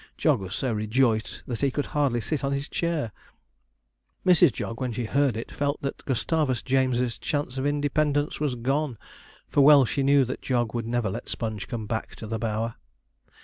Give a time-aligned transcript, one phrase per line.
[0.17, 3.11] Jog was so rejoiced that he could hardly sit on his chair.
[4.25, 4.51] Mrs.
[4.51, 8.97] Jog, when she heard it, felt that Gustavus James's chance of independence was gone;
[9.47, 12.77] for well she knew that Jog would never let Sponge come back to the Bower.